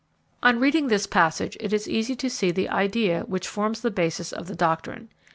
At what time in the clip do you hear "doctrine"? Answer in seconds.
4.55-5.09